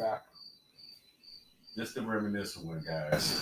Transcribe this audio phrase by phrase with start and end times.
[0.00, 0.24] back.
[1.76, 3.40] Just to reminisce one, guys.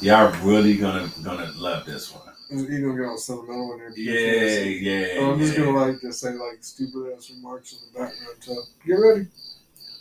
[0.00, 2.22] Y'all really gonna gonna love this one.
[2.50, 3.92] You gonna get all sentimental in there?
[3.96, 5.20] Yeah, yeah.
[5.20, 5.64] Oh, I'm just yeah.
[5.64, 8.36] gonna like just say like stupid ass remarks in the background.
[8.40, 8.54] So
[8.86, 9.26] get ready.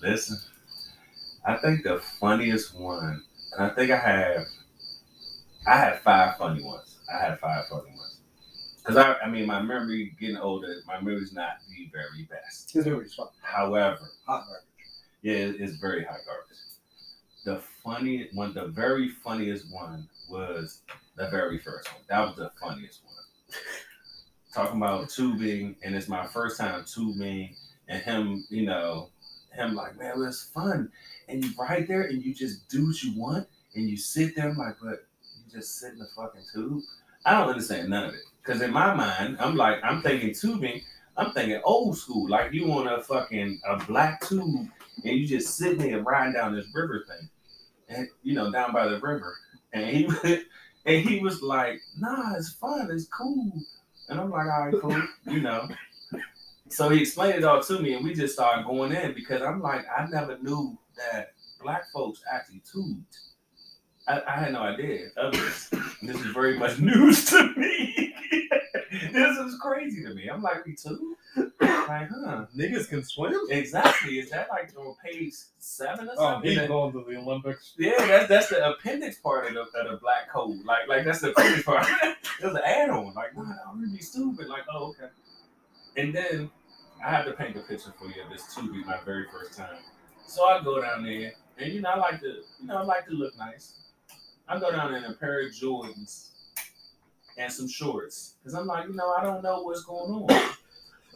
[0.01, 0.37] Listen,
[1.45, 3.23] I think the funniest one,
[3.57, 4.45] and I think I have,
[5.65, 6.95] I had five funny ones.
[7.11, 8.17] I had five funny ones.
[8.83, 12.71] Cause I, I mean, my memory getting older, my memory's not the very best.
[12.71, 13.27] His movie's fun.
[13.41, 14.63] However, Hot garbage.
[15.27, 16.57] Yeah, it- it's very hot garbage.
[17.43, 20.81] The funny one, the very funniest one was
[21.15, 22.01] the very first one.
[22.07, 23.13] That was the funniest one.
[24.53, 27.55] Talking about tubing, and it's my first time tubing,
[27.89, 29.09] and him, you know,
[29.51, 30.91] him like, man, it was fun.
[31.27, 34.49] And you right there, and you just do what you want, and you sit there.
[34.49, 35.05] I'm like, but
[35.35, 36.83] you just sit in the fucking tube.
[37.25, 38.21] I don't understand none of it.
[38.43, 40.81] Cause in my mind, I'm like, I'm thinking tubing.
[41.17, 44.69] I'm thinking old school, like you on a fucking a black tube,
[45.03, 47.29] and you just sitting there riding down this river thing,
[47.89, 49.35] and you know, down by the river.
[49.73, 50.05] And he
[50.85, 53.51] and he was like, nah, it's fun, it's cool.
[54.09, 55.67] And I'm like, all right, cool, you know.
[56.69, 59.61] So he explained it all to me, and we just started going in because I'm
[59.61, 63.17] like, I never knew that black folks actually tubed.
[64.07, 65.69] I, I had no idea of this.
[66.01, 68.13] This is very much news to me.
[69.13, 70.27] this is crazy to me.
[70.27, 70.99] I'm like, we tube?
[71.61, 72.45] Like, huh?
[72.55, 73.33] Niggas can swim?
[73.49, 74.19] Exactly.
[74.19, 76.51] Is that like on page seven or Oh, something?
[76.51, 77.73] he's going to the Olympics.
[77.77, 80.63] yeah, that's that's the appendix part of the, of the black code.
[80.65, 81.85] Like like that's the appendix part.
[82.41, 83.13] There's an add-on.
[83.13, 84.47] Like, nah, I'm really stupid.
[84.47, 85.09] Like, oh okay.
[85.95, 86.49] And then
[87.05, 89.77] I have to paint a picture for you of this tubing my very first time.
[90.25, 92.27] So I go down there, and you know I like to
[92.59, 93.73] you know I like to look nice.
[94.49, 96.29] I go down there in a pair of Jordans
[97.37, 100.51] and some shorts because I'm like, you know, I don't know what's going on.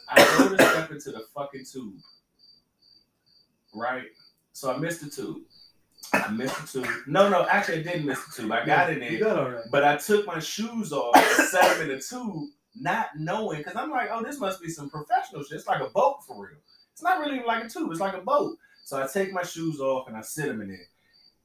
[0.10, 1.94] I go to step into the fucking tube,
[3.74, 4.06] right?
[4.54, 5.38] So I missed the tube.
[6.14, 6.92] I missed the tube.
[7.08, 8.52] No, no, actually I didn't miss the tube.
[8.52, 9.64] I got in You there, got all right.
[9.72, 13.76] but I took my shoes off and set them in the tube, not knowing because
[13.76, 15.60] I'm like, oh, this must be some professional shit.
[15.60, 16.58] It's like a boat for real.
[16.94, 17.90] It's not really like a tube.
[17.92, 18.58] It's like a boat.
[18.84, 20.88] So I take my shoes off and I sit them in there,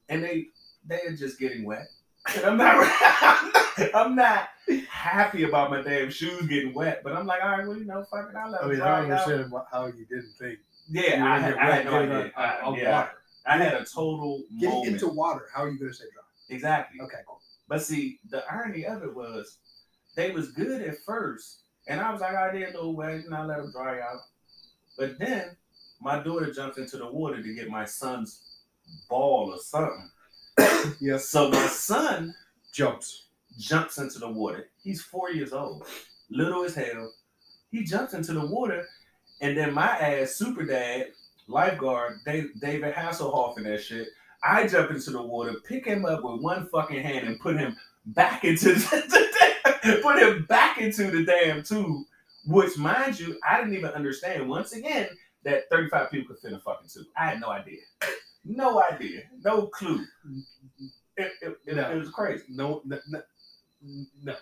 [0.09, 0.47] and they
[0.85, 1.87] they are just getting wet.
[2.35, 3.53] And I'm not,
[3.93, 4.49] I'm not
[4.89, 8.03] happy about my damn shoes getting wet, but I'm like, all right, well, you know,
[8.11, 9.27] fuck it, I'll let I mean, I don't out.
[9.27, 10.59] understand how you didn't think.
[10.89, 12.15] Yeah, I had, I had no idea.
[12.25, 13.11] on- I, on yeah, water.
[13.45, 14.93] I had a total Getting moment.
[14.93, 16.23] into water, how are you going to stay dry?
[16.55, 16.99] exactly.
[17.01, 17.39] Okay, cool.
[17.69, 19.57] But see, the irony of it was
[20.15, 23.33] they was good at first, and I was like, I did a little wet, and
[23.35, 24.19] I let them dry out.
[24.97, 25.55] But then
[26.01, 28.41] my daughter jumped into the water to get my son's
[29.09, 30.09] ball or something.
[30.99, 31.27] Yes.
[31.29, 32.33] So my son
[32.73, 33.25] Jumps.
[33.57, 34.69] jumps into the water.
[34.81, 35.85] He's four years old,
[36.29, 37.11] little as hell.
[37.71, 38.85] He jumps into the water,
[39.41, 41.07] and then my ass, super dad,
[41.47, 44.07] lifeguard, Dave, David Hasselhoff and that shit.
[44.43, 47.75] I jump into the water, pick him up with one fucking hand, and put him
[48.07, 52.03] back into the, put him back into the damn tube.
[52.45, 54.47] Which, mind you, I didn't even understand.
[54.47, 55.09] Once again,
[55.43, 57.07] that 35 people could fit in a fucking tube.
[57.17, 57.79] I had no idea.
[58.47, 59.21] No idea.
[59.43, 60.05] No clue.
[61.17, 61.91] It, it, it, No.
[61.91, 62.45] it was crazy.
[62.49, 63.21] No, no, no,
[64.21, 64.35] no.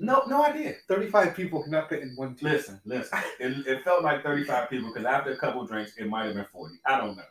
[0.00, 0.74] No, idea.
[0.88, 2.50] 35 people cannot fit in one tube.
[2.50, 3.18] Listen, listen.
[3.40, 6.46] It, it felt like 35 people because after a couple drinks, it might have been
[6.52, 6.76] 40.
[6.84, 7.22] I don't know.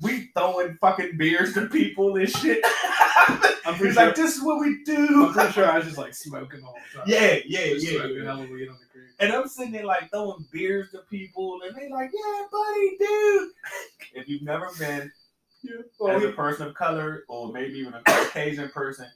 [0.00, 2.64] We throwing fucking beers to people and shit.
[3.66, 4.06] I'm pretty He's sure.
[4.06, 5.26] like, this is what we do.
[5.26, 7.08] I'm pretty sure I was just like smoking all the time.
[7.08, 7.98] Yeah, yeah, Just yeah.
[7.98, 8.24] smoking yeah.
[8.24, 9.10] hella weed on the creek.
[9.18, 13.50] And I'm sitting there like throwing beers to people, and they like, yeah, buddy, dude.
[14.14, 15.10] If you've never been
[16.00, 16.14] Yeah.
[16.14, 19.06] as a person of color or maybe even a Caucasian person,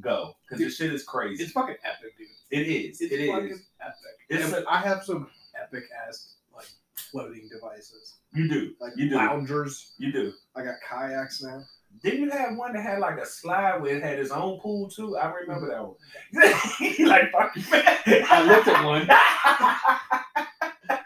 [0.00, 1.44] go because this shit is crazy.
[1.44, 2.26] it's fucking epic, dude.
[2.50, 3.00] It is.
[3.00, 3.30] It's It is.
[3.30, 3.94] fucking epic.
[4.28, 5.28] It's a- I have some
[5.60, 6.66] epic ass like
[6.96, 8.74] floating devices, You do.
[8.80, 9.16] like You do.
[9.16, 9.92] loungers.
[9.98, 10.32] You do.
[10.56, 11.62] I got kayaks now.
[12.02, 14.88] Didn't you have one that had like a slide where it had its own pool
[14.90, 15.16] too?
[15.16, 15.94] I remember that one.
[17.08, 18.24] Like fuck you, man.
[18.28, 19.08] I looked at one.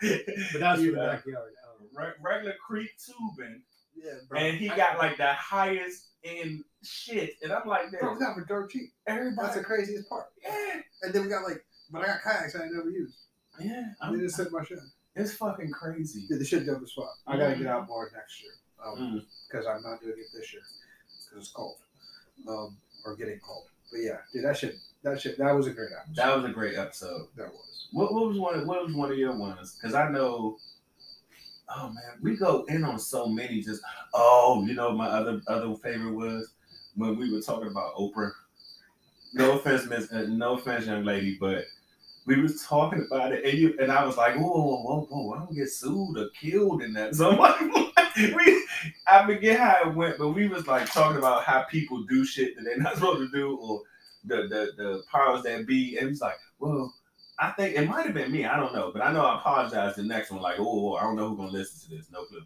[0.01, 2.15] But that's You for the backyard.
[2.23, 3.63] Regular creek tubing,
[4.03, 4.39] yeah, bro.
[4.39, 8.35] and he I- got like the highest in shit, and I'm like, Bro, we got
[8.35, 8.93] for dirt cheap.
[9.07, 10.27] everybody, That's the craziest part.
[10.43, 13.17] yeah, And then we got like, but I got kayaks I never used.
[13.61, 14.79] yeah, I I'm, just sit in my shit.
[15.15, 16.25] it's fucking crazy.
[16.29, 17.15] Yeah, the shit dope as fuck.
[17.27, 18.53] I gotta get out more next year
[18.85, 19.23] Mm.
[19.51, 20.63] because I'm not doing it this year
[21.31, 21.77] because it's cold,
[22.49, 23.65] um, or getting cold.
[23.91, 26.17] But yeah, dude, that shit, that shit, that was a great episode.
[26.17, 27.29] That was a great episode.
[27.37, 27.89] That was.
[27.93, 28.55] What, what was one?
[28.59, 29.75] Of, what was one of your ones?
[29.81, 30.59] Because I know.
[31.75, 33.61] Oh man, we go in on so many.
[33.61, 33.83] Just
[34.15, 36.55] oh, you know, my other other favorite was
[36.97, 38.33] when we were talking about Oprah.
[39.35, 40.11] No offense, Miss.
[40.11, 41.65] Uh, no offense, young lady, but
[42.27, 45.35] we was talking about it, and you and I was like, whoa, whoa, whoa, whoa!
[45.35, 47.15] I don't get sued or killed in that.
[47.15, 47.61] So I'm like,
[48.17, 48.65] we,
[49.07, 52.57] I forget how it went, but we was like talking about how people do shit
[52.57, 53.83] that they're not supposed to do, or
[54.25, 56.95] the the the powers that be, and he's like, well.
[57.41, 58.45] I think it might have been me.
[58.45, 60.43] I don't know, but I know I apologized the next one.
[60.43, 62.11] Like, oh, I don't know who's gonna listen to this.
[62.11, 62.43] No clue.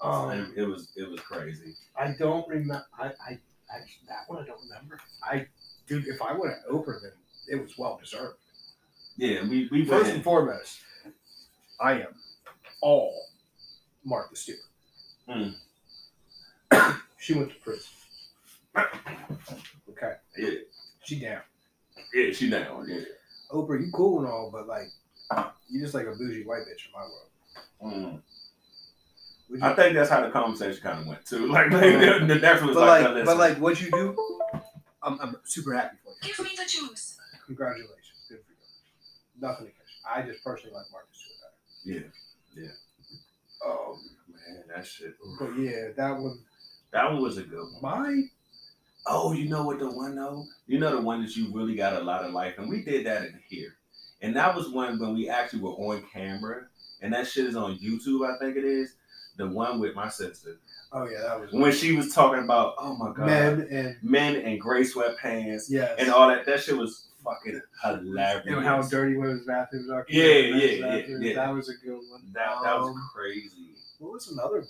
[0.00, 1.74] Um, it was it was crazy.
[1.98, 2.84] I don't remember.
[2.98, 3.38] I, I,
[3.70, 3.78] I
[4.08, 4.98] that one I don't remember.
[5.22, 5.46] I,
[5.86, 7.12] dude, if I would have Oprah, then
[7.48, 8.36] it was well deserved.
[9.16, 10.14] Yeah, we we First went.
[10.16, 10.78] and foremost,
[11.80, 12.14] I am
[12.82, 13.14] all
[14.04, 14.58] Martha Stewart.
[15.28, 15.54] Mm.
[17.18, 17.84] she went to prison.
[19.88, 20.50] Okay, Yeah,
[21.04, 21.40] she down.
[22.12, 22.84] yeah, she down.
[22.86, 23.00] Yeah.
[23.50, 24.88] Oprah, you cool and all, but like,
[25.68, 27.30] you just like a bougie white bitch in my world.
[27.82, 28.22] Mm.
[29.50, 31.46] Would I think that's how the conversation kind of went too.
[31.52, 34.16] Like, the, the next one was but like, like, no, but like, what you do,
[35.02, 36.34] I'm, I'm super happy for you.
[36.34, 37.16] Give me the juice.
[37.46, 38.58] Congratulations, good for you.
[39.40, 40.10] Nothing against you.
[40.12, 41.38] I just personally like Martha Stewart
[41.94, 42.06] better.
[42.56, 42.70] yeah, yeah.
[43.64, 43.98] Oh
[44.28, 45.14] Man, that shit.
[45.38, 46.38] but yeah, that one,
[46.92, 47.82] That one was a good one.
[47.82, 48.22] my
[49.06, 50.44] Oh, you know what the one though?
[50.66, 53.06] You know the one that you really got a lot of life, and we did
[53.06, 53.74] that in here,
[54.20, 56.66] and that was one when we actually were on camera,
[57.02, 58.94] and that shit is on YouTube, I think it is.
[59.36, 60.58] The one with my sister
[60.92, 64.36] oh yeah, that was when she was talking about, oh my god, men and men
[64.36, 66.46] and gray sweatpants yes, and all that.
[66.46, 68.42] That shit was fucking hilarious.
[68.46, 70.06] and how dirty women's bathrooms are.
[70.08, 71.34] Yeah, compared to men's yeah, yeah, yeah.
[71.34, 72.22] That was a good one.
[72.32, 73.74] that that was Um, crazy.
[73.98, 74.68] What was another one?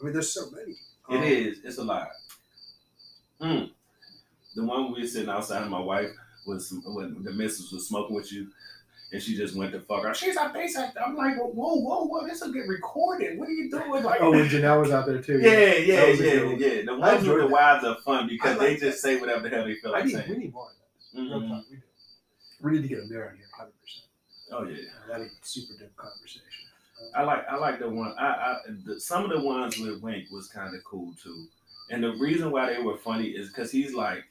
[0.00, 0.72] I mean, there's so many.
[1.10, 1.60] It Um, is.
[1.64, 2.08] It's a lot.
[3.40, 3.70] Mm.
[4.56, 6.10] The one we were sitting outside, and my wife
[6.46, 8.48] was when the missus was smoking with you,
[9.12, 10.14] and she just went to fuck her.
[10.14, 11.00] She's a face actor.
[11.04, 13.38] I'm like, whoa, whoa, whoa, this will get recorded.
[13.38, 13.90] What are you doing?
[14.02, 15.38] Like, Oh, when Janelle was out there too.
[15.40, 16.82] yeah, yeah, That yeah, yeah.
[16.84, 17.50] The ones with the that.
[17.50, 20.00] wives are fun because I they like just say whatever the hell they feel I
[20.00, 20.72] like need, we need more of
[21.14, 21.20] that.
[21.20, 21.64] Mhm.
[21.70, 21.78] we.
[22.60, 24.06] We need to get a mirror in here, hundred percent.
[24.50, 24.88] Oh yeah.
[25.08, 26.42] That ain't super deep conversation.
[27.14, 28.12] I like I like the one.
[28.18, 31.46] I, I the, some of the ones with Wink was kind of cool too,
[31.90, 34.24] and the reason why they were funny is because he's like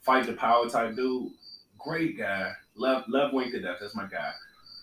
[0.00, 1.32] fight the power type dude.
[1.78, 2.52] Great guy.
[2.74, 3.78] Love love Wink to death.
[3.80, 4.32] That's my guy.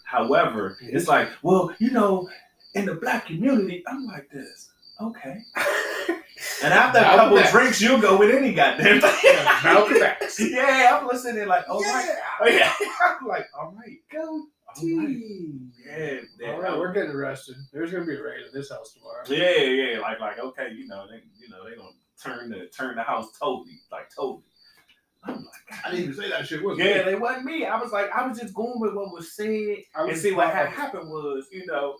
[0.03, 2.29] However, it's like, well, you know,
[2.73, 4.69] in the black community, I'm like this.
[4.99, 5.41] Okay.
[6.63, 7.51] And after a couple X.
[7.51, 9.35] drinks, you'll go with any goddamn thing.
[9.63, 10.39] Malcolm X.
[10.51, 12.05] yeah, I'm listening like, oh right.
[12.05, 12.19] yeah.
[12.41, 12.73] Oh, yeah.
[13.21, 13.97] I'm like, all right.
[14.11, 14.75] Go right.
[14.75, 15.71] team.
[15.85, 16.51] Yeah, yeah.
[16.53, 17.55] All right, we're getting arrested.
[17.73, 19.23] There's gonna be a raid at this house tomorrow.
[19.27, 21.89] Yeah, yeah, like like okay, you know they you know they gonna
[22.21, 24.43] turn the turn the house totally like totally.
[25.23, 26.63] I'm like, I didn't even say that shit.
[26.63, 27.65] Was yeah, it wasn't me.
[27.65, 30.31] I was like, I was just going with what was said I was and see
[30.31, 31.97] what had happened was, you know,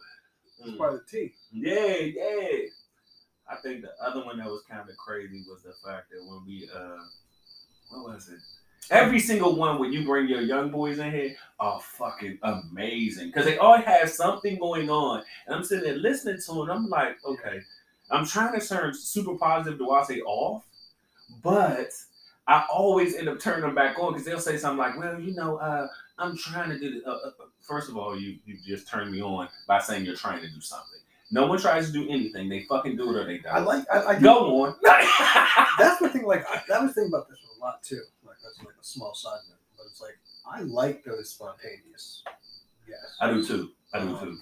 [0.62, 1.32] was mm, part of the team.
[1.52, 2.68] yeah, yeah.
[3.50, 6.46] I think the other one that was kind of crazy was the fact that when
[6.46, 7.00] we uh,
[7.90, 8.40] what was it?
[8.92, 13.46] Every single one when you bring your young boys in here are fucking amazing because
[13.46, 16.70] they all have something going on, and I'm sitting there listening to them.
[16.70, 17.62] I'm like, okay,
[18.12, 20.66] I'm trying to turn super positive to I say off,
[21.44, 21.90] but
[22.48, 25.36] I always end up turning them back on because they'll say something like, well, you
[25.36, 26.94] know, uh, I'm trying to do.
[26.96, 27.04] this.
[27.06, 30.42] Uh, uh, first of all, you you just turned me on by saying you're trying
[30.42, 31.00] to do something.
[31.32, 32.50] No one tries to do anything.
[32.50, 33.54] They fucking do it or they don't.
[33.54, 33.86] I like.
[33.92, 34.76] I, I do- Go on.
[35.78, 36.26] That's the thing.
[36.26, 38.02] Like I, that was the thing about this one a lot too.
[38.26, 40.18] Like that's like a small side note, but it's like
[40.52, 42.24] I like those spontaneous.
[42.88, 43.70] Yes, I do too.
[43.94, 44.38] I do too.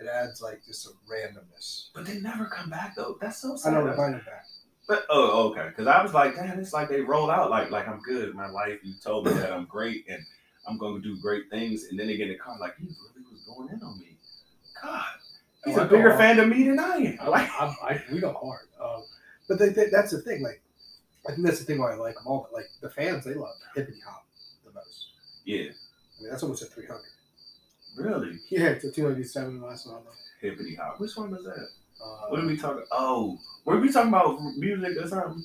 [0.00, 1.88] It adds like just a randomness.
[1.94, 3.16] But they never come back though.
[3.20, 3.70] That's so sad.
[3.70, 3.80] I sad.
[3.80, 4.46] don't invite it back.
[4.88, 5.68] But oh, okay.
[5.68, 8.34] Because I was like, damn, it's like they roll out like like I'm good.
[8.34, 8.78] My life.
[8.82, 10.22] You told me that I'm great and
[10.68, 11.84] I'm going to do great things.
[11.90, 14.16] And then they get in the car like, he really was going in on me.
[14.82, 15.04] God,
[15.64, 17.18] he's Oh, I a bigger fan of me than I am.
[17.20, 17.50] I Like.
[17.50, 18.68] I, I, we go hard.
[18.82, 19.04] Um,
[19.48, 20.42] but they, they, that's the thing.
[20.42, 20.60] Like
[21.28, 22.48] I think that's the thing why I like them all.
[22.50, 24.26] But like the fans, they love hippity hop
[24.64, 25.08] the most.
[25.44, 27.04] yeah, I mean, that's almost a three hundred.
[27.96, 28.38] Really.
[28.50, 30.02] Yeah, it's a two ninety seven last one.
[30.40, 31.00] Hippity hop.
[31.00, 31.68] Which one was that?
[32.02, 32.84] Uh, What are we talking?
[32.90, 35.44] Oh, were we talking about music or something?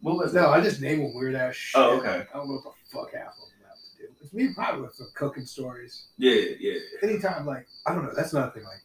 [0.00, 0.56] What was No, it?
[0.56, 1.80] I just name them weird ass shit.
[1.80, 2.26] Oh, okay.
[2.32, 4.12] I don't know what the fuck half of them have to do.
[4.20, 6.04] It's me probably with some cooking stories.
[6.18, 6.78] Yeah, yeah.
[7.02, 8.64] Anytime, like I don't know, that's another thing.
[8.64, 8.82] Like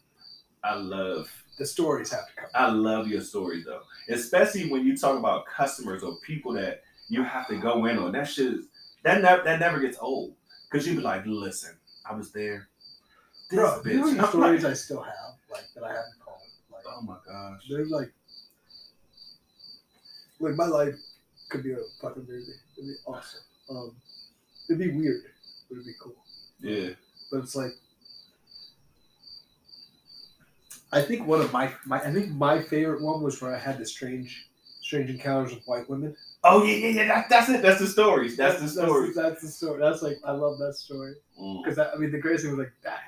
[0.63, 2.49] I love the stories have to come.
[2.53, 7.23] I love your stories though, especially when you talk about customers or people that you
[7.23, 8.11] have to go in on.
[8.11, 8.55] That shit,
[9.03, 10.33] that never that never gets old
[10.69, 11.77] because you be like, listen,
[12.09, 12.69] I was there.
[13.49, 16.41] Bro, you know the stories I still have, like that I haven't called.
[16.71, 17.61] Like oh my gosh.
[17.69, 18.11] there's like,
[20.39, 20.95] like my life
[21.49, 22.51] could be a fucking movie.
[22.77, 23.41] It'd be awesome.
[23.69, 23.95] Um,
[24.69, 25.23] it'd be weird,
[25.69, 26.15] but it'd be cool.
[26.59, 26.89] Yeah.
[27.31, 27.71] But it's like,
[30.91, 33.77] I think one of my my I think my favorite one was where I had
[33.77, 34.49] the strange
[34.81, 36.15] strange encounters with white women.
[36.43, 37.07] Oh yeah, yeah, yeah.
[37.07, 37.61] That, that's it.
[37.61, 38.37] That's the stories.
[38.37, 39.15] That's, the stories.
[39.15, 39.79] That's, the story.
[39.81, 41.63] That's like I love that story Mm.
[41.63, 43.01] because I mean the greatest thing was like that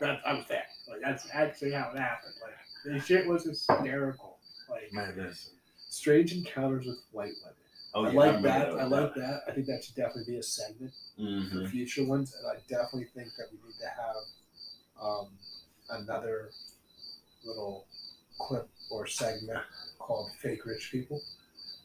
[0.00, 0.64] that I was there.
[0.88, 2.34] Like that's actually how it happened.
[2.42, 4.38] Like the shit was hysterical.
[4.68, 5.52] Like Man, listen.
[5.88, 7.54] Strange encounters with white women.
[7.94, 8.80] Oh, I yeah, like remember that.
[8.80, 9.42] I like that.
[9.46, 11.50] I think that should definitely be a segment Mhm.
[11.64, 14.16] for future ones, and I definitely think that we need to have
[15.00, 15.28] um,
[15.90, 16.50] another
[17.44, 17.86] little
[18.38, 19.60] clip or segment
[20.00, 21.22] called "Fake Rich People"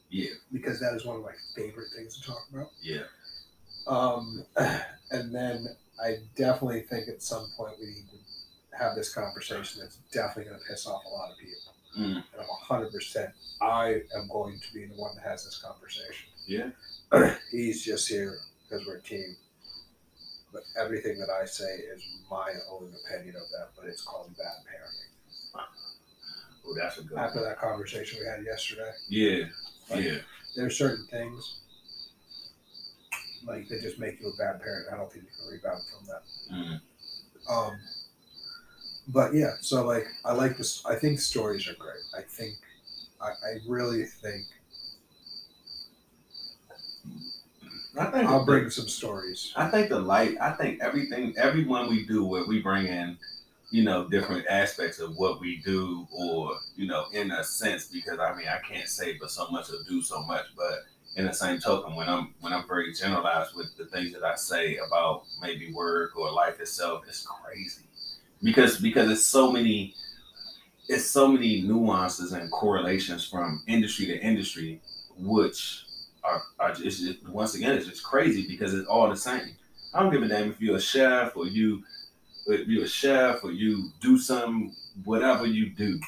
[0.10, 2.72] Yeah, because that is one of my favorite things to talk about.
[2.82, 3.04] yeah.
[3.86, 4.44] Um,
[5.12, 5.68] and then
[6.04, 10.60] I definitely think at some point we need to have this conversation that's definitely going
[10.60, 11.74] to piss off a lot of people.
[11.98, 12.24] Mm.
[12.34, 12.42] And
[12.72, 16.28] I'm 100%, I am going to be the one that has this conversation.
[16.46, 16.70] Yeah.
[17.52, 18.38] He's just here
[18.70, 19.36] because we're a team.
[20.54, 22.02] But everything that I say is
[22.32, 25.62] my own opinion of that, but it's called bad parenting.
[26.66, 27.26] Oh, that's a good one.
[27.26, 29.46] After that conversation we had yesterday, Yeah,
[29.90, 30.18] Like, yeah.
[30.56, 31.60] there are certain things
[33.46, 34.88] like that just make you a bad parent.
[34.92, 36.24] I don't think you can rebound from that.
[36.54, 36.82] Mm.
[37.50, 37.80] Um,
[39.08, 40.84] but yeah, so like I like this.
[40.86, 42.04] I think stories are great.
[42.18, 42.56] I think,
[43.22, 44.46] I, I really think
[47.98, 49.52] I think I'll the- bring some stories.
[49.56, 50.38] I think the light.
[50.40, 53.18] I think everything, everyone we do, where we bring in,
[53.72, 58.20] you know, different aspects of what we do, or you know, in a sense, because
[58.20, 60.86] I mean, I can't say but so much or do so much, but
[61.20, 64.36] in the same token, when I'm when I'm very generalized with the things that I
[64.36, 67.84] say about maybe work or life itself, it's crazy
[68.42, 69.94] because because it's so many,
[70.88, 74.82] it's so many nuances and correlations from industry to industry,
[75.18, 75.84] which
[76.24, 79.56] are, are just, once again it's just crazy because it's all the same.
[79.94, 81.84] I don't give a damn if you're a chef or you
[82.48, 84.74] if you're a chef or you do some
[85.04, 86.00] whatever you do,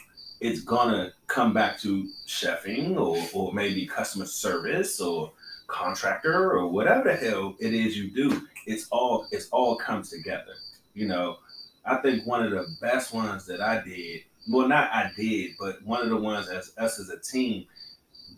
[0.42, 5.32] it's gonna come back to chefing or or maybe customer service or
[5.68, 8.48] contractor or whatever the hell it is you do.
[8.66, 10.54] It's all it's all comes together.
[10.94, 11.38] You know,
[11.86, 14.22] I think one of the best ones that I did,
[14.52, 17.66] well not I did, but one of the ones as us as a team,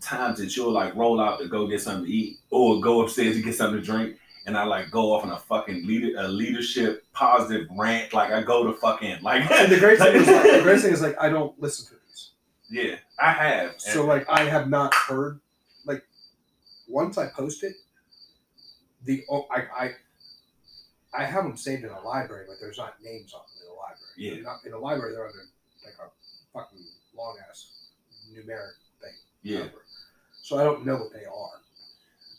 [0.00, 3.36] times that you'll like roll out to go get something to eat or go upstairs
[3.36, 6.28] to get something to drink and I like go off on a fucking leader a
[6.28, 8.12] leadership positive rant.
[8.12, 10.92] Like I go to fucking like And the great thing is, like, the great thing
[10.92, 12.30] is, like, I don't listen to these.
[12.70, 13.74] yeah, I have.
[13.78, 15.40] So, like, I have not heard.
[15.84, 16.02] Like,
[16.88, 17.74] once I post it,
[19.04, 19.90] the oh, I I
[21.16, 23.74] I have them saved in a library, but there's not names on them in the
[23.74, 24.14] library.
[24.16, 24.34] Yeah.
[24.34, 25.12] They're not in the library.
[25.14, 25.38] They're under
[25.84, 26.10] like a
[26.52, 26.84] fucking
[27.16, 27.90] long ass
[28.32, 29.12] numeric thing.
[29.42, 29.84] yeah, number.
[30.42, 31.60] So I don't know what they are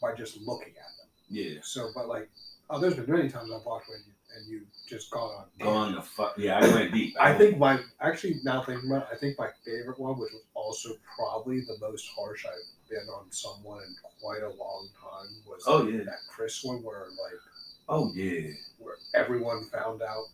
[0.02, 0.95] by just looking at them.
[1.30, 1.60] Yeah.
[1.62, 2.30] So, but like,
[2.70, 5.46] oh, there's been many times I've walked away and you, and you just gone on.
[5.60, 6.36] Gone the fuck.
[6.38, 7.16] Yeah, I went deep.
[7.20, 10.32] I went- think my actually now thinking about, it, I think my favorite one, which
[10.34, 15.30] was also probably the most harsh I've been on someone in quite a long time,
[15.48, 16.04] was Oh, yeah.
[16.04, 17.40] that Chris one where like
[17.88, 18.52] Oh yeah.
[18.80, 20.26] where everyone found out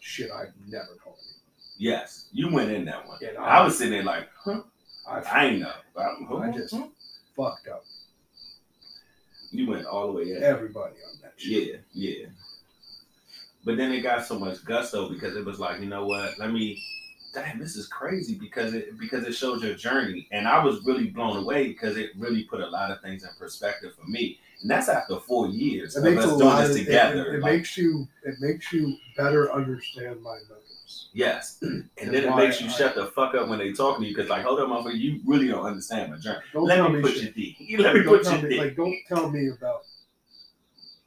[0.00, 1.36] shit I've never told anyone.
[1.78, 3.18] Yes, you went in that one.
[3.26, 4.62] And I was sitting there like, huh?
[5.08, 5.72] I, I ain't know.
[5.96, 6.74] I just
[7.36, 7.84] fucked up
[9.50, 10.42] You went all the way in.
[10.42, 11.84] everybody on that shit.
[11.92, 12.26] Yeah, yeah.
[13.64, 16.38] But then it got so much gusto because it was like, you know what?
[16.38, 16.82] Let me.
[17.32, 21.06] Damn, this is crazy because it because it shows your journey, and I was really
[21.06, 24.68] blown away because it really put a lot of things in perspective for me, and
[24.70, 27.26] that's after four years It of makes us a doing lot this of, it- together.
[27.32, 30.69] It, it like, makes you it makes you better understand my motives.
[31.12, 34.08] Yes, and then it why makes you shut the fuck up when they talking to
[34.08, 36.40] you because, like, hold on, motherfucker, you really don't understand my journey.
[36.52, 37.22] Don't Let me me put shit.
[37.24, 37.76] your D.
[37.78, 38.58] Let me don't put your me, D.
[38.58, 39.82] like don't tell me about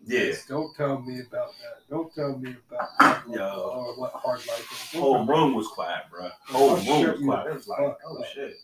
[0.05, 0.19] Yeah.
[0.19, 0.45] this.
[0.47, 1.89] Don't tell me about that.
[1.89, 3.71] Don't tell me about Yo.
[3.75, 4.99] or what hard life is.
[4.99, 6.29] Whole room was quiet, bro.
[6.47, 7.47] Whole room was quiet.
[7.47, 8.55] It was like, fuck oh shit.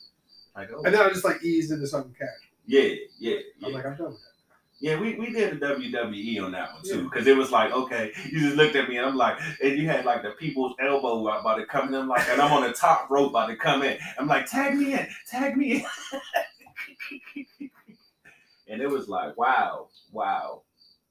[0.56, 0.84] Like, oh.
[0.84, 2.50] And then I just like eased into something casual.
[2.66, 4.29] Yeah, yeah, I'm like, I'm done with that.
[4.82, 7.04] Yeah, we, we did the WWE on that one too, Yeah.
[7.04, 9.88] because it was like, okay, you just looked at me and I'm like, and you
[9.88, 11.96] had like the people's elbow about to come in.
[11.96, 13.98] I'm like, and I'm on the top rope about to come in.
[14.18, 15.86] I'm like, tag me in, tag me in.
[18.70, 20.62] and it was like, wow, wow.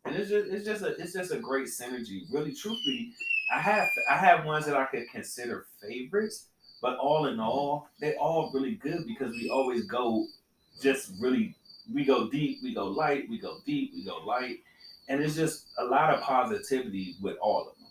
[0.04, 2.22] And it's just it's just a it's just a great synergy.
[2.32, 3.12] Really, truthfully,
[3.54, 6.46] I have I have ones that I could consider favorites,
[6.80, 10.26] but all in all, they're all really good because we always go
[10.80, 11.54] just really
[11.92, 14.58] we go deep, we go light, we go deep, we go light,
[15.08, 17.86] and it's just a lot of positivity with all of them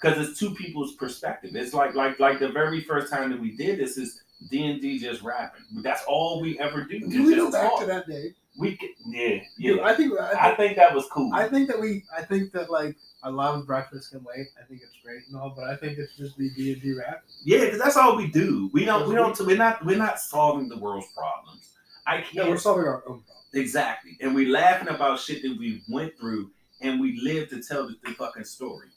[0.00, 1.54] because it's two people's perspective.
[1.54, 4.80] It's like like like the very first time that we did this is D and
[4.80, 5.62] D just rapping.
[5.82, 6.96] That's all we ever do.
[6.96, 7.80] Is we go back talk.
[7.80, 8.34] to that day?
[8.58, 9.84] We could, yeah Dude, yeah.
[9.84, 11.30] I think I I think, think that was cool.
[11.34, 14.46] I think that we, I think that like I love breakfast and late.
[14.58, 16.94] I think it's great and all, but I think it's just be D and D
[16.94, 17.22] rap.
[17.44, 18.70] yeah, because that's all we do.
[18.72, 21.75] We don't we don't we're not we're not solving the world's problems.
[22.06, 23.22] I can't we're solving our own problem.
[23.54, 24.16] Exactly.
[24.20, 27.96] And we laughing about shit that we went through and we live to tell the,
[28.04, 28.88] the fucking story.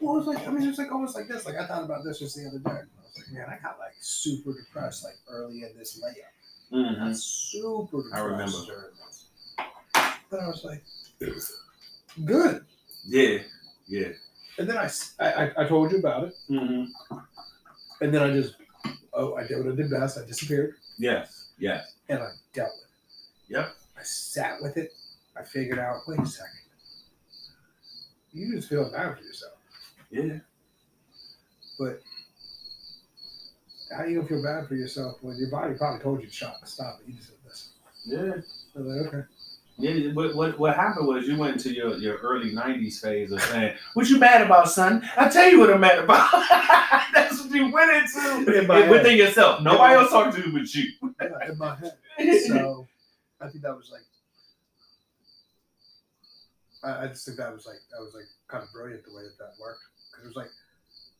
[0.00, 1.46] Well, it was like I mean, it's like almost like this.
[1.46, 2.70] Like I thought about this just the other day.
[2.70, 6.74] I was like, man, I got like super depressed like early in this layup.
[6.76, 7.00] Mhm.
[7.02, 8.56] I got super depressed I remember.
[8.66, 10.10] during.
[10.30, 10.82] But I was like,
[12.24, 12.64] good.
[13.06, 13.38] Yeah,
[13.86, 14.08] yeah.
[14.58, 14.90] And then I,
[15.20, 16.84] I, I told you about it, hmm
[18.00, 18.54] and then I just,
[19.14, 20.18] oh, I did what I did best.
[20.18, 21.94] I disappeared, Yes, yes.
[22.08, 23.56] and I dealt with it.
[23.56, 23.74] Yep.
[23.98, 24.92] I sat with it.
[25.38, 26.02] I figured out.
[26.06, 26.52] Wait a second.
[28.32, 29.54] You just feel bad for yourself.
[30.10, 30.38] Yeah.
[31.78, 32.00] But
[33.96, 36.66] how you gonna feel bad for yourself when your body probably told you to stop,
[36.66, 37.08] stop it?
[37.08, 37.72] You just said listen.
[38.04, 38.32] Yeah.
[38.74, 39.26] I was like, okay.
[39.78, 43.42] Yeah, what, what what happened was you went into your, your early '90s phase of
[43.42, 45.06] saying, "What you mad about, son?
[45.18, 46.30] I tell you what I'm mad about."
[47.14, 48.90] That's what you went into In my head.
[48.90, 49.62] within yourself.
[49.62, 50.92] Nobody else talking to you but you.
[51.20, 51.98] Yeah, in my head.
[52.48, 52.86] So
[53.40, 54.00] I think that was like
[56.82, 59.22] I, I just think that was like that was like kind of brilliant the way
[59.24, 59.80] that that worked
[60.10, 60.50] because it was like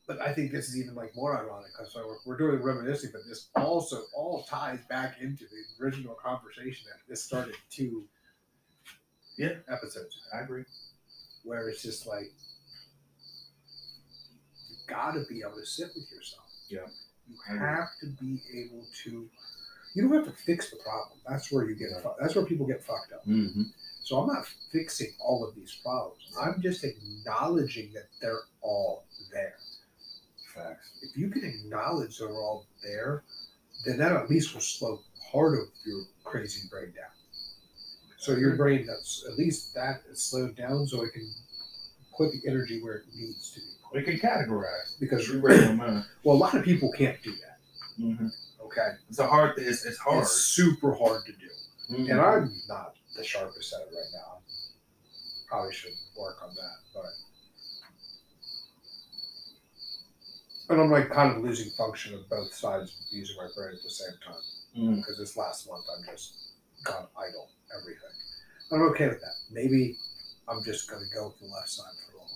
[0.07, 3.11] but I think this is even like more ironic because so we're, we're doing reminiscing
[3.13, 8.05] but this also all ties back into the original conversation that this started two
[9.37, 9.53] Yeah.
[9.69, 10.65] episodes I agree.
[11.45, 12.33] where it's just like
[14.69, 16.47] you gotta be able to sit with yourself.
[16.69, 16.87] Yeah.
[17.29, 19.29] You have to be able to.
[19.95, 21.19] You don't have to fix the problem.
[21.29, 21.89] That's where you get.
[22.03, 23.25] fu- That's where people get fucked up.
[23.27, 23.63] Mm-hmm.
[24.05, 26.23] So I'm not fixing all of these problems.
[26.41, 29.57] I'm just acknowledging that they're all there.
[30.55, 30.93] Facts.
[31.03, 33.25] If you can acknowledge they're all there,
[33.85, 35.01] then that at least will slow
[35.33, 37.11] part of your crazy brain down.
[38.27, 41.31] So your brain that's at least that is slowed down so it can
[42.19, 43.67] put the energy where it needs to be.
[43.95, 44.99] We can categorize.
[44.99, 48.03] Because You well, a lot of people can't do that.
[48.03, 48.27] Mm-hmm.
[48.65, 49.53] Okay, It's a hard.
[49.59, 50.23] It's, it's hard.
[50.25, 51.49] it's super hard to do,
[51.89, 52.11] Mhm.
[52.11, 54.39] and I'm not the sharpest at it right now.
[55.49, 57.05] Probably should work on that, but.
[60.69, 63.83] And I'm like kind of losing function of both sides of using my brain at
[63.85, 64.97] the same time.
[64.97, 66.35] Because this last month I'm just
[66.87, 68.15] gone idle everything.
[68.73, 69.35] I'm okay with that.
[69.51, 69.97] Maybe
[70.49, 72.29] I'm just gonna go with the left side for a little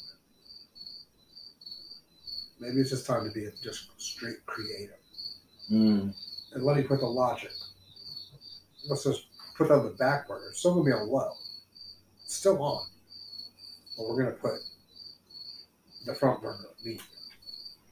[2.60, 2.68] bit.
[2.68, 4.96] Maybe it's just time to be just straight creative
[5.70, 6.12] Mm.
[6.52, 7.52] and let me put the logic.
[8.88, 10.48] Let's just put that on the back burner.
[10.48, 11.32] It's still gonna be on low.
[12.24, 12.86] It's still on,
[13.96, 14.58] but we're gonna put
[16.06, 17.04] the front burner medium.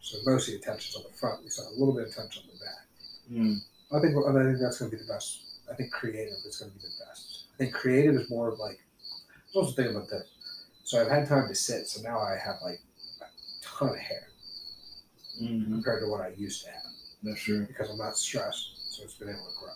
[0.01, 1.45] So most of the attention's on the front.
[1.45, 2.87] We saw a little bit of attention on the back.
[3.31, 3.61] Mm.
[3.93, 5.41] I think I think that's going to be the best.
[5.71, 7.45] I think creative is going to be the best.
[7.55, 8.79] I think creative is more of like.
[9.33, 10.29] I was also thinking about this.
[10.85, 12.81] So I've had time to sit, so now I have like
[13.21, 13.27] a
[13.65, 14.25] ton of hair
[15.43, 15.73] Mm-hmm.
[15.73, 16.83] compared to what I used to have
[17.23, 17.65] That's true.
[17.65, 19.73] because I'm not stressed, so it's been able to grow.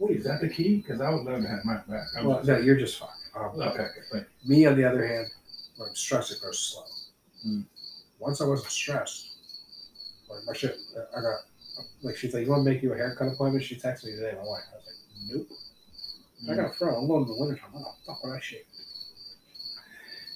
[0.00, 0.78] Wait, is that the key?
[0.78, 2.06] Because I would love to have my back.
[2.18, 3.08] I'm Well, just- no, you're just fine.
[3.36, 3.86] Um, Okay.
[4.10, 5.28] Thank Me, on the other hand,
[5.76, 6.84] when I'm stressed, it goes slow.
[7.46, 7.64] Mm.
[8.18, 9.36] Once I wasn't stressed,
[10.28, 10.76] like my shit,
[11.16, 11.40] I got
[12.02, 14.32] like she's like, "You want to make you a haircut appointment?" She texted me today.
[14.36, 14.64] My wife.
[14.72, 14.96] I was like,
[15.32, 15.48] "Nope."
[16.40, 16.52] you.
[16.52, 16.94] I got a fro.
[16.96, 17.72] I'm going in the wintertime.
[17.72, 18.64] What the fuck would I shave?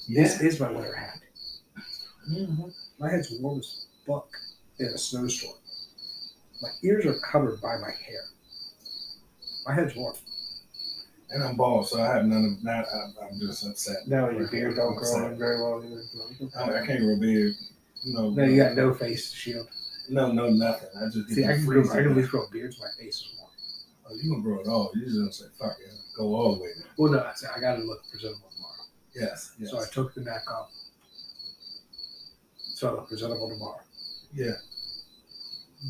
[0.06, 0.22] Yeah.
[0.22, 1.20] This is my winter hat.
[2.30, 2.72] Mhm.
[2.98, 4.28] My head's warm as fuck
[4.78, 5.54] in a snowstorm.
[6.62, 8.24] My ears are covered by my hair.
[9.66, 10.16] My head's warm.
[11.30, 12.86] And I'm bald, so I have none of that.
[12.92, 14.08] I'm, I'm just upset.
[14.08, 15.84] No, your beard don't grow in very well
[16.56, 17.54] I, I can't grow a beard.
[18.06, 19.68] No, No, you got no face shield.
[20.10, 20.88] No, no, nothing.
[20.96, 22.90] I just See, I can, grow, I can at least grow a beard so my
[23.02, 23.50] face is warm.
[24.06, 24.90] Oh, you gonna grow it all?
[24.94, 26.70] You just gonna say fuck it, go all the way.
[26.78, 26.84] Now.
[26.96, 28.74] Well, no, I said I got to look presentable tomorrow.
[29.14, 30.70] Yes, yes, So I took the neck off.
[32.74, 33.80] So I look presentable tomorrow.
[34.32, 34.52] yeah.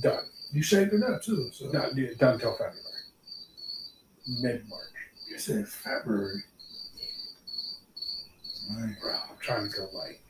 [0.03, 0.25] Done.
[0.53, 1.49] You shaved it up too.
[1.53, 2.75] So Done, dude, done until February.
[4.43, 4.83] Mid March.
[5.31, 6.43] you said February.
[8.71, 8.95] Right.
[9.01, 10.21] Bro, I'm trying to go like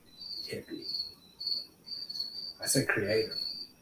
[0.48, 0.84] hippie.
[2.62, 3.34] I said creative.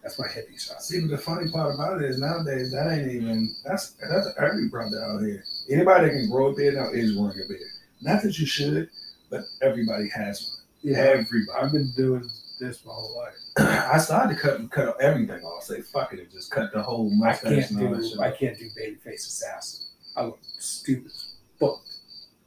[0.07, 0.81] That's my hippie side.
[0.81, 4.69] See, but the funny part about it is nowadays that ain't even that's that's every
[4.69, 5.43] brother out here.
[5.69, 7.61] Anybody that can grow a beard now is growing a beard.
[8.03, 8.89] Not that you should,
[9.31, 10.93] but everybody has one.
[10.95, 11.61] Yeah, Everybody.
[11.61, 13.35] I've been doing this my whole life.
[13.93, 15.65] I started to cut cut everything off.
[15.65, 18.21] Say fuck it, and just cut the whole I can't and all that do shit.
[18.21, 19.87] I can't do babyface assassin.
[20.17, 21.81] I look stupid as fuck.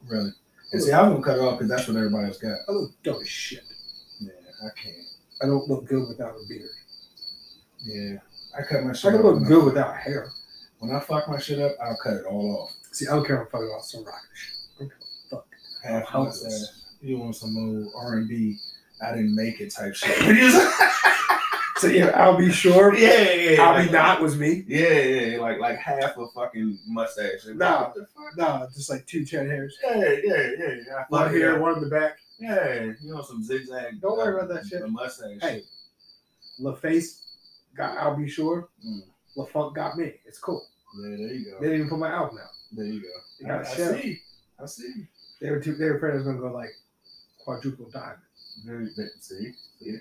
[0.08, 0.30] Really.
[0.72, 2.56] And see, I'm gonna cut it off because that's what everybody else got.
[2.66, 3.64] I look dumb as shit.
[4.18, 4.30] Yeah,
[4.64, 4.96] I can't.
[5.42, 6.70] I don't look good without a beard.
[7.82, 8.18] Yeah,
[8.56, 10.30] I cut my I shit can look good without hair.
[10.78, 12.74] When I fuck my shit up, I'll cut it all off.
[12.92, 14.54] See, I don't care if I'm fucking off some rock shit.
[14.76, 15.46] I don't give a fuck.
[15.84, 16.76] Half mustache.
[17.00, 18.58] You want some old R and B?
[19.02, 20.16] I didn't make it type shit.
[21.80, 22.94] So yeah, I'll be sure.
[22.94, 23.50] yeah, yeah.
[23.52, 24.64] yeah I'll like- be not was me.
[24.68, 27.46] Yeah, yeah, like like half a fucking mustache.
[27.54, 27.90] Nah.
[27.94, 28.36] The fuck?
[28.36, 29.78] No, just like two chin hairs.
[29.82, 30.74] Yeah, yeah, yeah.
[30.86, 30.94] yeah.
[30.98, 32.18] I One here, one in the back.
[32.38, 33.98] Yeah, you know some zigzag.
[34.02, 34.82] Don't worry about uh, that shit.
[34.82, 35.38] A mustache.
[35.40, 35.62] Hey,
[36.60, 37.22] LaFace
[37.76, 38.68] got I'll be sure.
[38.86, 39.00] Mm.
[39.36, 40.14] LaFunk got me.
[40.26, 40.66] It's cool.
[40.98, 41.58] Yeah, there you go.
[41.60, 42.50] They didn't even put my album out.
[42.72, 43.00] There you
[43.40, 43.54] They go.
[43.56, 44.20] got I, I see.
[44.62, 45.06] I see.
[45.40, 46.70] They were too, they were afraid I was gonna go like
[47.44, 48.18] quadruple diamond.
[48.66, 49.52] Very very- see.
[49.80, 49.98] yeah.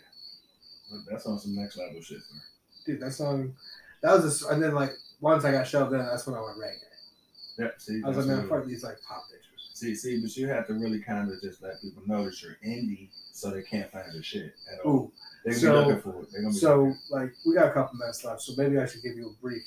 [1.09, 2.17] That's on some next level shit.
[2.19, 2.41] Sir.
[2.85, 3.53] Dude, that song
[4.01, 6.57] that was just and then like once I got shoved in, that's when I went
[6.57, 7.59] reggae.
[7.59, 7.75] Yep.
[7.81, 8.01] See.
[8.03, 9.69] I was like, man, fuck these like pop pictures.
[9.73, 12.57] See, see, but you have to really kind of just let people know that you're
[12.65, 14.91] indie, so they can't find your shit at all.
[14.93, 15.11] Ooh.
[15.45, 16.31] They're So- looking for it.
[16.33, 19.29] Be So like we got a couple minutes left, so maybe I should give you
[19.29, 19.63] a brief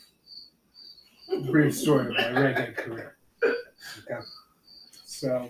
[1.50, 3.16] brief story of my reggae career.
[3.44, 4.20] Okay.
[5.06, 5.48] So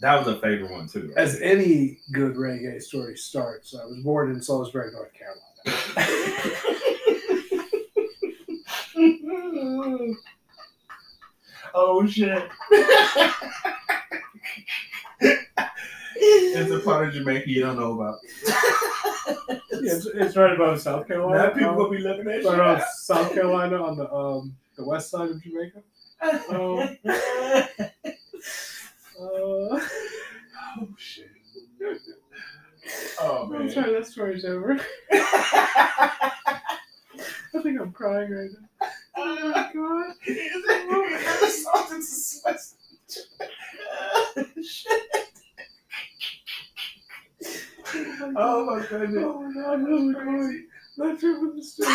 [0.00, 1.08] That was a favorite one too.
[1.08, 1.16] right?
[1.18, 5.40] as any good reggae story starts, I was born in Salisbury, North Carolina.
[11.74, 12.42] oh shit!
[16.26, 18.18] it's a part of Jamaica you don't know about.
[19.70, 21.44] It's, it's right above South Carolina.
[21.44, 22.88] Now people um, gonna be looking at right shit.
[22.96, 25.82] South Carolina on the um the west side of Jamaica.
[26.50, 26.96] Um,
[29.20, 31.30] Uh, oh shit!
[33.20, 33.70] Oh I'm man!
[33.70, 34.78] sorry, that story's over.
[35.12, 36.60] I
[37.62, 38.58] think I'm crying right now.
[39.16, 40.14] Oh my god.
[47.96, 49.24] Oh, oh, oh my goodness!
[49.24, 50.66] Oh no, I'm really crying.
[50.96, 51.90] Not sure what the story.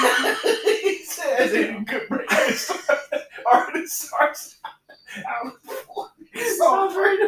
[0.82, 2.28] he says it could bring
[3.46, 4.58] already starts
[5.26, 6.10] out before.
[6.58, 7.20] Sounds right.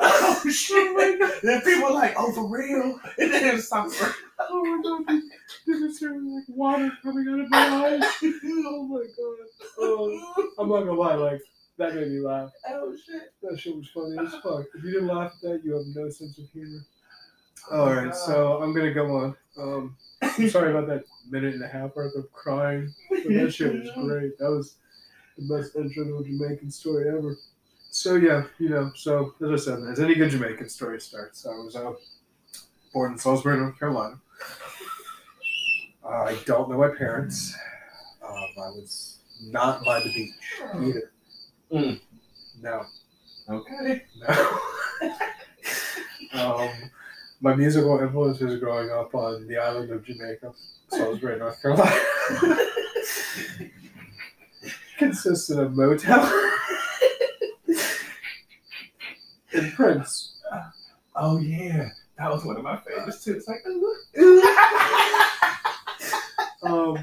[0.00, 1.20] Oh shit!
[1.22, 2.98] Oh then people like, oh for real?
[3.18, 4.02] And then it stops.
[4.40, 5.22] Oh my god.
[5.66, 8.02] There's there like water coming out of my eyes.
[8.44, 9.46] Oh my god.
[9.78, 11.40] Oh, I'm not gonna lie, like
[11.78, 12.50] that made me laugh.
[12.68, 13.32] Oh shit!
[13.42, 14.66] That shit was funny as fuck.
[14.74, 16.80] If you didn't laugh at that, you have no sense of humor.
[17.70, 19.36] All right, so I'm gonna go on.
[19.56, 23.72] Um, I'm sorry about that minute and a half worth of crying, but that shit
[23.72, 24.38] was great.
[24.38, 24.76] That was
[25.38, 27.36] the best intro to a Jamaican story ever.
[27.90, 31.50] So yeah, you know, so as I said, as any good Jamaican story starts, I
[31.50, 31.92] was uh,
[32.92, 34.20] born in Salisbury, North Carolina.
[36.04, 37.54] Uh, I don't know my parents.
[38.26, 40.34] Um, I was not by the beach
[40.74, 41.12] either.
[41.72, 42.00] Mm.
[42.60, 42.84] No.
[43.48, 44.02] Okay.
[44.20, 44.58] No.
[46.34, 46.70] um,
[47.40, 50.52] my musical influences growing up on the island of Jamaica,
[50.88, 51.96] Salisbury, North Carolina,
[54.98, 56.30] consisted of Motown
[59.54, 60.34] and Prince.
[61.16, 63.34] Oh yeah, that was one of my favorites too.
[63.34, 63.64] It's like,
[66.62, 66.96] Um,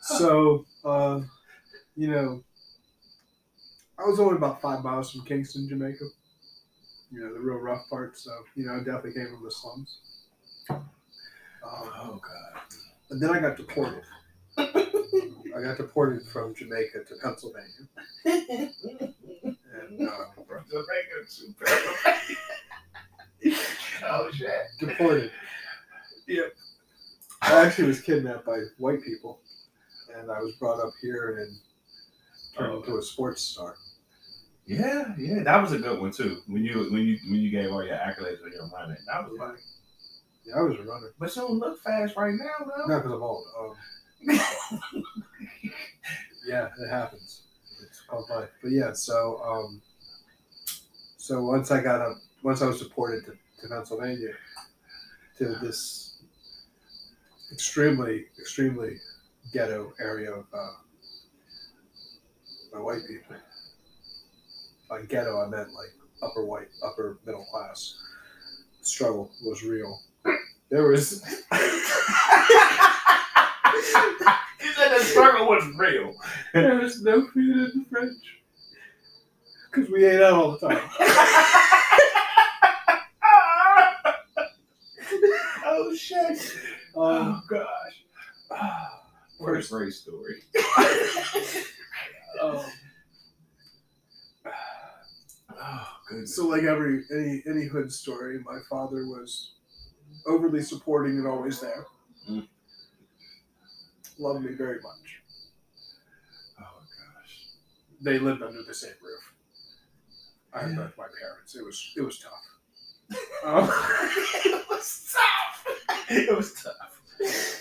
[0.00, 1.20] so, uh,
[1.96, 2.42] you know,
[3.98, 6.04] I was only about five miles from Kingston, Jamaica.
[7.10, 8.16] You know, the real rough part.
[8.18, 9.98] So, you know, I definitely came from the slums.
[10.70, 10.82] Um,
[11.64, 12.62] oh god.
[13.10, 14.02] and then I got deported.
[14.58, 17.88] I got deported from Jamaica to Pennsylvania.
[18.24, 20.24] And uh,
[20.70, 21.64] Jamaica super.
[24.06, 24.48] oh shit.
[24.80, 25.30] deported.
[26.26, 26.54] Yep.
[27.42, 29.40] I actually was kidnapped by white people,
[30.16, 31.56] and I was brought up here and
[32.56, 32.78] turned Oh.
[32.80, 33.76] into a sports star.
[34.66, 36.40] Yeah, yeah, that was a good one too.
[36.46, 39.28] When you when you when you gave all your accolades when you were running, that
[39.28, 39.44] was Yeah.
[39.46, 39.58] like,
[40.44, 41.12] Yeah, I was a runner.
[41.18, 42.86] But you don't look fast right now, though.
[42.86, 43.46] Not because I'm old.
[43.58, 43.76] Um,
[46.46, 47.42] yeah, it happens.
[47.82, 48.48] It's called life.
[48.62, 49.82] But yeah, so um,
[51.16, 54.32] so once I got up, once I was deported to, to Pennsylvania,
[55.38, 56.22] to this
[57.52, 58.96] extremely, extremely
[59.52, 60.72] ghetto area of uh,
[62.72, 63.36] by white people.
[64.94, 67.96] By ghetto, I meant like upper white, upper middle class.
[68.82, 70.00] Struggle was real.
[70.70, 71.24] There was.
[71.24, 71.38] he
[74.72, 76.14] said the struggle was real.
[76.52, 78.40] There was no food in the fridge.
[79.72, 80.88] Because we ate out all the time.
[85.66, 86.56] oh shit.
[86.94, 88.04] Oh gosh.
[89.38, 90.44] what a great story.
[92.40, 92.68] Oh
[96.24, 99.54] so like every any any hood story, my father was
[100.26, 101.86] overly supporting and always there.
[102.30, 102.46] Mm.
[104.18, 105.22] Loved me very much.
[106.60, 107.46] Oh gosh.
[108.00, 109.32] They lived under the same roof.
[110.52, 110.76] I Yeah.
[110.76, 111.54] both my parents.
[111.56, 113.18] It was it was tough.
[113.44, 113.64] Um,
[114.44, 116.10] it was tough.
[116.10, 117.00] It was tough.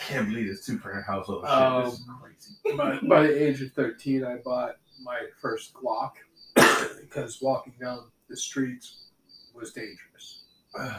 [0.08, 1.46] Can't believe this two parent household.
[1.46, 1.94] Um, shit.
[1.94, 2.78] Is crazy.
[2.78, 6.12] by, by the age of 13, I bought my first Glock
[7.02, 9.06] because walking down the streets
[9.54, 10.44] was dangerous.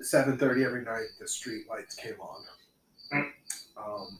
[0.00, 2.44] Seven thirty every night, the street lights came on,
[3.76, 4.18] um,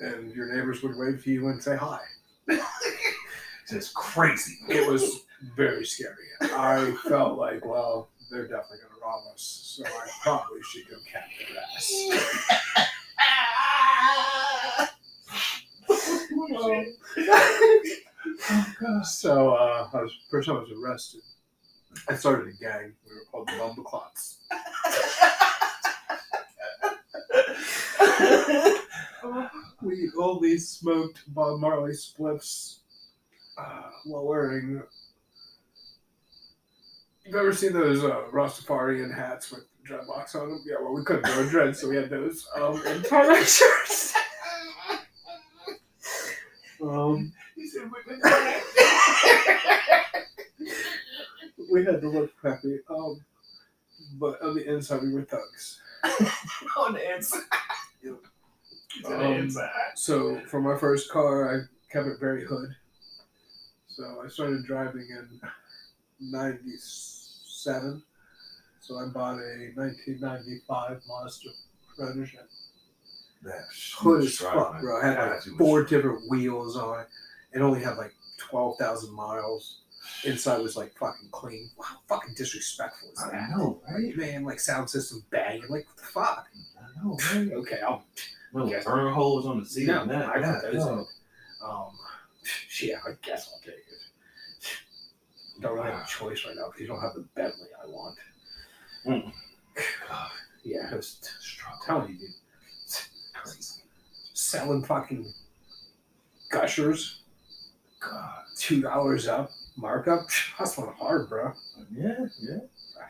[0.00, 2.00] and your neighbors would wave to you and say hi.
[3.68, 4.58] Just crazy.
[4.68, 5.20] It was
[5.56, 6.26] very scary.
[6.40, 10.96] I felt like, well, they're definitely going to rob us, so I probably should go
[11.10, 11.92] cap their ass.
[16.44, 16.86] Oh
[17.26, 17.98] gosh.
[19.04, 21.20] So uh, I was first time I was arrested.
[22.08, 22.94] I started a gang.
[23.04, 24.38] We were called the Bumbleclots.
[29.82, 32.78] We only smoked Bob Marley spliffs
[33.58, 34.80] uh, while wearing.
[37.24, 40.62] You've ever seen those uh, Rastafarian hats with dreadlocks on them?
[40.64, 44.14] Yeah, well, we couldn't grow dreads, so we had those um, and tie-dye shirts.
[46.80, 47.32] Um,
[47.72, 47.90] said,
[51.72, 53.20] we had to look preppy, um,
[54.18, 55.80] but on the inside we were thugs.
[56.76, 57.40] on the inside.
[58.02, 58.10] He
[59.02, 59.70] said, Um, inside.
[59.94, 61.60] So for my first car, I
[61.92, 62.74] kept it very hood.
[63.88, 65.40] So I started driving in
[66.20, 68.02] '97.
[68.80, 71.50] So I bought a 1995 Mazda
[71.96, 72.38] Protege.
[73.42, 73.64] That
[73.96, 75.00] Hood as fuck, bro.
[75.02, 77.06] I had like four different wheels on it.
[77.54, 79.80] It only had like 12,000 miles.
[80.24, 81.70] Inside was like fucking clean.
[81.76, 83.50] Wow, fucking disrespectful is I that?
[83.50, 84.16] know, right?
[84.16, 85.62] Man, like sound system banging.
[85.68, 86.48] Like, what the fuck?
[86.78, 87.52] I know, right?
[87.52, 88.04] Okay, I'll.
[88.66, 88.84] Yes.
[88.84, 89.86] burn holes on the seat.
[89.86, 90.28] No, that.
[90.28, 91.06] I put those no.
[91.64, 91.92] Um,
[92.82, 95.60] yeah, I guess I'll take it.
[95.62, 98.18] Don't really have a choice right now because you don't have the Bentley I want.
[99.06, 99.32] Mm.
[100.64, 101.20] Yeah, I was
[101.86, 102.28] telling you, dude.
[104.34, 105.32] Selling fucking
[106.50, 107.21] gushers,
[108.02, 108.42] God.
[108.56, 110.30] two dollars up, markup.
[110.56, 111.52] Hustling hard, bro.
[111.90, 112.60] Yeah, yeah.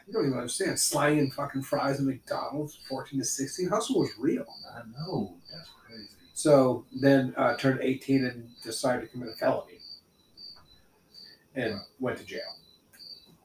[0.07, 0.79] You don't even understand.
[0.79, 3.69] Slanging fucking fries at McDonald's, 14 to 16.
[3.69, 4.45] Hustle was real.
[4.75, 5.35] I know.
[5.53, 6.09] That's crazy.
[6.35, 9.79] So then uh, turned 18 and decided to commit a felony
[11.55, 12.41] and went to jail.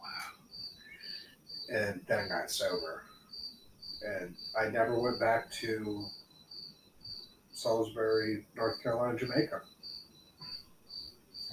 [0.02, 1.76] Wow.
[1.78, 3.04] And then I got sober.
[4.06, 6.06] And I never went back to
[7.52, 9.62] Salisbury, North Carolina, Jamaica.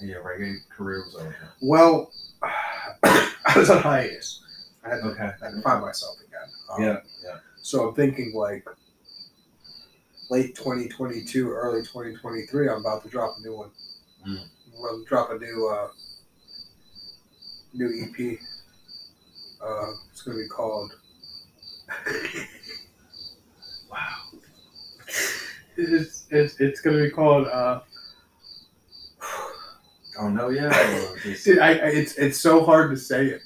[0.01, 1.35] Your reggae career was over.
[1.61, 2.11] Well,
[2.43, 4.43] I was on hiatus.
[4.83, 5.23] I had to, Okay.
[5.41, 6.49] I had to find myself again.
[6.71, 7.37] Um, Yeah, yeah.
[7.61, 8.67] So I'm thinking like
[10.29, 12.69] late 2022, early 2023.
[12.69, 13.69] I'm about to drop a new one.
[14.27, 14.43] Mm.
[14.89, 15.87] I'm drop a new uh,
[17.73, 18.39] new EP.
[19.63, 20.91] Uh, it's going to be called.
[23.91, 24.15] Wow.
[25.77, 27.47] It's it's, it's going to be called.
[27.47, 27.79] Uh,
[30.17, 30.69] Oh no, yeah.
[31.43, 33.41] dude, I, I it's it's so hard to say it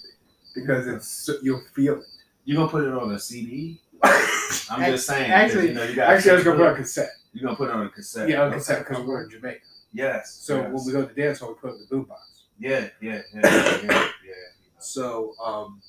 [0.55, 2.05] because it's so, you'll feel it.
[2.45, 3.81] You gonna put it on a CD?
[4.03, 5.31] I'm just saying.
[5.31, 7.11] Actually- you know, you Actually, I was going to put it on cassette.
[7.33, 8.29] You gonna put it on a cassette?
[8.29, 8.57] Yeah, on Okay.
[8.57, 9.59] cassette because we're in Jamaica.
[9.93, 10.39] Yes.
[10.41, 10.71] So yes.
[10.71, 12.17] when we go to the dance hall, we put it in the boombox.
[12.59, 14.09] Yeah, yeah, yeah, yeah, yeah.
[14.25, 14.33] yeah.
[14.79, 15.81] So, um,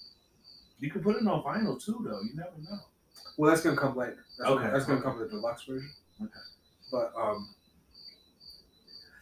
[0.81, 2.21] You can put it on vinyl too, though.
[2.23, 2.79] You never know.
[3.37, 4.25] well, that's gonna come later.
[4.39, 5.91] That's Okay, Gonna, that's gonna come in the deluxe version.
[6.23, 6.31] Okay.
[6.91, 7.49] But um,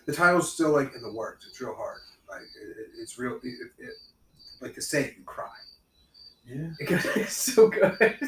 [0.08, 1.46] the title's still like in the works.
[1.46, 1.98] It's real hard.
[2.30, 3.34] Like it, it, it's real.
[3.34, 3.92] It, it, it,
[4.62, 5.50] like to say it, you cry.
[6.46, 6.70] Yeah.
[7.14, 8.18] It's so good.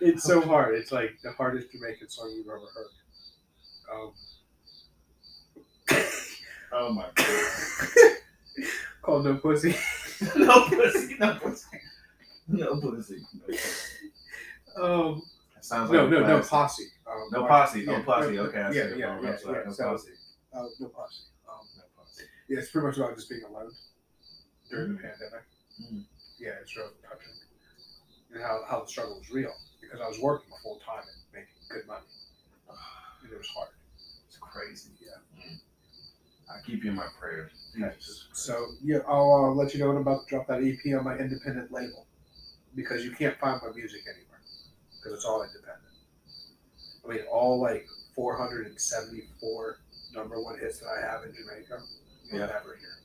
[0.00, 0.74] it's so hard.
[0.74, 2.88] It's like the hardest Jamaican song you've ever heard.
[3.94, 4.12] Um,
[6.72, 8.16] Oh my god.
[9.02, 9.76] called No Pussy.
[10.34, 11.16] no pussy.
[11.18, 11.66] No pussy.
[12.48, 13.20] No pussy.
[13.34, 14.08] No pussy.
[14.80, 15.22] Um,
[15.54, 16.86] That sounds like no, no, no posse.
[17.06, 17.84] Um, No Mark- posse.
[17.84, 18.38] No yeah, posse.
[18.38, 18.58] Okay.
[18.58, 20.08] I yeah, yeah, yeah, yeah, No posse.
[20.52, 21.24] Uh, no posse.
[21.48, 22.24] Um, No posse.
[22.48, 23.72] Yeah, it's pretty much about just being alone
[24.70, 25.02] during the Mm.
[25.02, 25.44] pandemic.
[25.80, 26.04] Mm.
[26.38, 27.32] Yeah, it's really touching.
[28.32, 31.54] And how, how the struggle was real because I was working full time and making
[31.68, 32.06] good money.
[33.22, 33.68] And it was hard.
[34.26, 34.90] It's crazy.
[35.00, 35.18] Yeah.
[35.38, 35.60] Mm.
[36.50, 37.52] I keep you in my prayers.
[37.74, 38.28] Jesus.
[38.32, 41.04] So, yeah, I'll uh, let you know when I'm about to drop that EP on
[41.04, 42.06] my independent label
[42.74, 44.40] because you can't find my music anywhere
[44.96, 45.78] because it's all independent.
[47.04, 49.78] I mean, all like 474
[50.14, 51.82] number one hits that I have in Jamaica,
[52.26, 52.46] you'll Yeah.
[52.46, 52.98] never hear.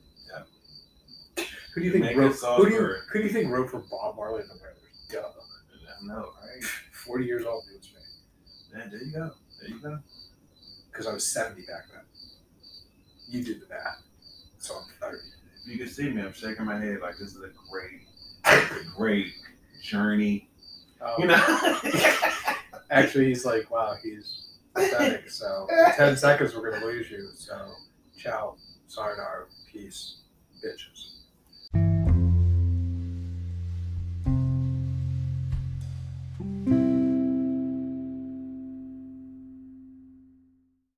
[1.36, 1.44] Yeah.
[1.74, 2.34] Who do you think wrote?
[2.36, 2.80] Who do you,
[3.12, 4.76] who do you think wrote for Bob Marley and the Wailers?
[5.10, 5.22] Duh.
[6.00, 6.64] I know, right?
[6.92, 7.84] 40 years old, dude.
[8.72, 9.30] Yeah, there you go.
[9.60, 9.98] There you go.
[10.90, 12.02] Because I was 70 back then.
[13.28, 14.02] You did the math.
[14.58, 15.18] So I'm 30.
[15.64, 18.02] If you can see me, I'm shaking my head like this is a great,
[18.44, 19.32] a great
[19.82, 20.48] journey.
[21.00, 21.80] Um, You know?
[22.90, 24.47] Actually, he's like, wow, he's
[24.78, 25.30] pathetic.
[25.30, 27.28] So in 10 seconds, we're going to lose you.
[27.34, 27.72] So
[28.16, 30.22] ciao, sayonara, peace,
[30.64, 31.17] bitches.